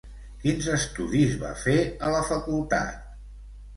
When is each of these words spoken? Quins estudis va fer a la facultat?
Quins 0.43 0.69
estudis 0.77 1.37
va 1.43 1.51
fer 1.67 1.77
a 2.07 2.13
la 2.17 2.23
facultat? 2.33 3.09